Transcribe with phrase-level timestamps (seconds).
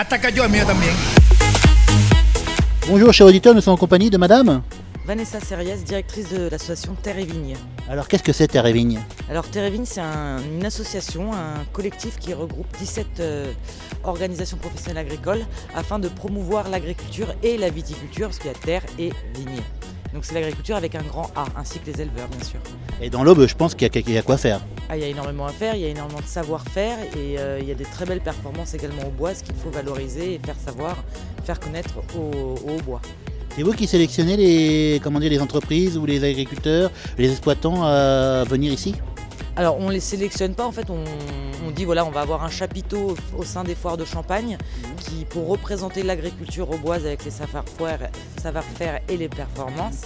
[0.00, 0.94] Ataca yo mío también.
[2.88, 4.62] Bonjour chers auditeurs, nous sommes en compagnie de madame.
[5.06, 7.54] Vanessa Seriès, directrice de l'association Terre et Vigne.
[7.86, 8.98] Alors qu'est-ce que c'est Terre et Vigne?
[9.28, 13.52] Alors Terre et Vigne, c'est un- une association, un collectif qui regroupe 17 euh,
[14.04, 15.44] organisations professionnelles agricoles
[15.74, 19.60] afin de promouvoir l'agriculture et la viticulture, parce qu'il y a terre et vigne.
[20.14, 22.60] Donc c'est l'agriculture avec un grand A, ainsi que les éleveurs bien sûr.
[23.02, 24.60] Et dans l'Aube, je pense qu'il y, y a quoi faire.
[24.92, 27.60] Ah, il y a énormément à faire, il y a énormément de savoir-faire et euh,
[27.62, 30.40] il y a des très belles performances également au bois, ce qu'il faut valoriser et
[30.44, 30.96] faire savoir,
[31.44, 33.00] faire connaître au, au bois.
[33.54, 38.42] C'est vous qui sélectionnez les, comment dire, les entreprises ou les agriculteurs, les exploitants à
[38.48, 38.96] venir ici?
[39.54, 41.04] Alors on les sélectionne pas, en fait on,
[41.64, 44.58] on dit voilà on va avoir un chapiteau au sein des foires de Champagne
[44.98, 48.10] qui pour représenter l'agriculture auboise avec les savoir-faire
[48.42, 50.02] savoir-faire et les performances.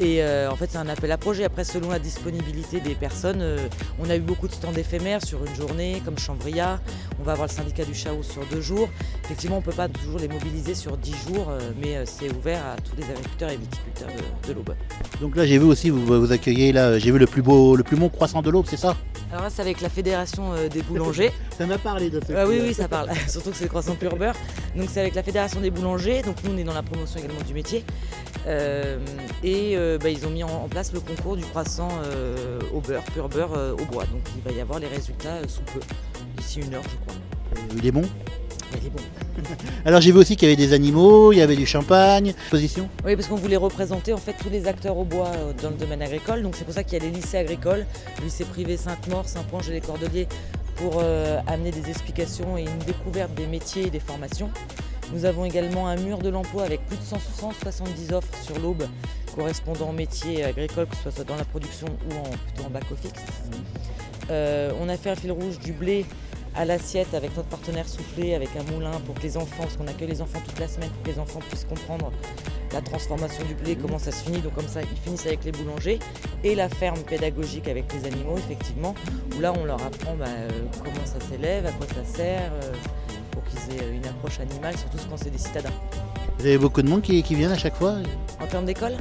[0.00, 1.44] Et euh, en fait c'est un appel à projet.
[1.44, 3.58] Après selon la disponibilité des personnes, euh,
[4.02, 6.80] on a eu beaucoup de stands éphémères sur une journée comme Chambria.
[7.20, 8.88] On va avoir le syndicat du Chaos sur deux jours.
[9.24, 12.34] Effectivement on ne peut pas toujours les mobiliser sur dix jours, euh, mais euh, c'est
[12.34, 14.74] ouvert à tous les agriculteurs et viticulteurs de, de l'Aube.
[15.20, 17.84] Donc là j'ai vu aussi, vous vous accueillez là, j'ai vu le plus beau, le
[17.84, 18.96] plus bon croissant de l'Aube, c'est ça?
[19.30, 21.30] Alors là c'est avec la fédération euh, des boulangers.
[21.58, 23.10] Ça m'a parlé de ce Ah oui, oui, ça parle.
[23.28, 24.34] Surtout que c'est le croissant pur beurre.
[24.74, 26.22] Donc c'est avec la Fédération des boulangers.
[26.22, 27.84] Donc nous, on est dans la promotion également du métier.
[28.46, 28.98] Euh,
[29.44, 33.02] et euh, bah, ils ont mis en, place le concours du croissant euh, au beurre,
[33.12, 34.04] pur beurre au bois.
[34.04, 35.80] Donc il va y avoir les résultats sous peu,
[36.36, 37.14] d'ici une heure, je crois.
[37.76, 38.04] Il est bon
[38.80, 39.02] il est bon.
[39.84, 42.88] Alors j'ai vu aussi qu'il y avait des animaux, il y avait du champagne, position.
[43.04, 46.02] Oui, parce qu'on voulait représenter en fait tous les acteurs au bois dans le domaine
[46.02, 46.42] agricole.
[46.42, 47.84] Donc c'est pour ça qu'il y a les lycées agricoles,
[48.18, 50.28] le lycée privé Sainte-Maure, Saint-Ponge et les Cordeliers
[50.76, 54.50] pour euh, amener des explications et une découverte des métiers et des formations.
[55.12, 58.84] Nous avons également un mur de l'emploi avec plus de 100 170 offres sur l'Aube
[59.34, 63.12] correspondant aux métiers agricoles, que ce soit dans la production ou en, plutôt en back-office.
[64.30, 66.04] Euh, on a fait un fil rouge du blé
[66.54, 69.86] à l'assiette avec notre partenaire soufflé, avec un moulin pour que les enfants, parce qu'on
[69.86, 72.12] accueille les enfants toute la semaine, pour que les enfants puissent comprendre
[72.72, 74.40] la transformation du blé, comment ça se finit.
[74.40, 75.98] Donc comme ça, ils finissent avec les boulangers.
[76.42, 78.94] Et la ferme pédagogique avec les animaux, effectivement,
[79.36, 80.48] où là, on leur apprend bah, euh,
[80.82, 82.72] comment ça s'élève, à quoi ça sert, euh,
[83.30, 85.70] pour qu'ils aient une approche animale, surtout quand c'est des citadins.
[86.38, 87.96] Vous avez beaucoup de monde qui, qui viennent à chaque fois
[88.42, 88.94] En termes d'école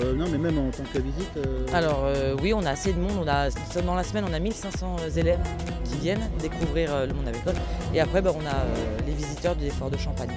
[0.00, 1.30] Euh, Non mais même en tant que visite.
[1.36, 3.12] euh, Alors euh, oui, on a assez de monde.
[3.22, 3.48] On a,
[3.82, 5.38] dans la semaine, on a 1500 élèves
[5.84, 7.54] qui viennent découvrir le monde agricole.
[7.94, 10.30] Et après, bah, on a euh, les visiteurs du fort de Champagne.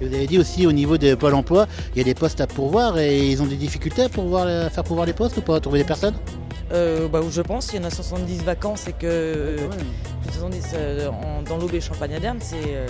[0.00, 2.40] Et vous avez dit aussi au niveau de Pôle emploi, il y a des postes
[2.40, 5.40] à pourvoir et ils ont des difficultés à, pourvoir, à faire pourvoir les postes ou
[5.42, 6.14] pas à trouver des personnes?
[6.70, 9.56] Euh, bah, je pense qu'il y en a 70 vacances et que
[10.26, 12.86] de 70 euh, en- dans l'Aube et Champagne-Ardenne, c'est euh,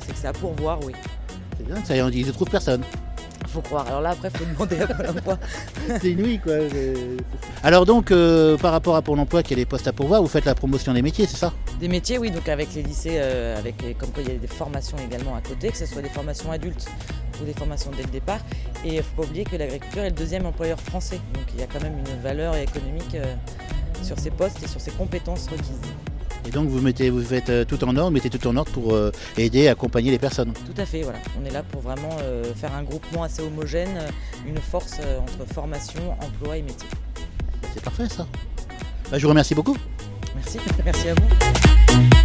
[0.00, 0.92] c'est que c'est à pourvoir, oui.
[1.56, 2.82] C'est bien, ça, ils ne trouvent personne.
[3.48, 3.84] Faut croire.
[3.88, 5.38] Alors là, après, faut demander à Pôle emploi.
[6.00, 6.52] C'est inouï quoi.
[7.64, 10.28] Alors donc, euh, par rapport à Pôle emploi qui a des postes à pourvoir, vous
[10.28, 11.52] faites la promotion des métiers, c'est ça?
[11.80, 14.38] Des métiers, oui, donc avec les lycées, euh, avec les- comme quoi il y a
[14.38, 16.86] des formations également à côté, que ce soit des formations adultes
[17.40, 18.38] ou des formations dès le départ.
[18.84, 21.18] Et il ne faut pas oublier que l'agriculture est le deuxième employeur français.
[21.34, 23.34] Donc il y a quand même une valeur économique euh,
[24.04, 25.80] sur ces postes et sur ces compétences requises.
[26.46, 28.94] Et donc vous mettez, vous faites euh, tout en ordre, mettez tout en ordre pour
[28.94, 30.52] euh, aider, accompagner les personnes.
[30.52, 31.18] Tout à fait, voilà.
[31.40, 33.98] On est là pour vraiment euh, faire un groupement assez homogène,
[34.46, 36.88] une force entre formation, emploi et métier.
[37.74, 38.26] C'est parfait ça.
[39.10, 39.76] Bah, je vous remercie beaucoup.
[40.34, 42.19] Merci, merci à vous.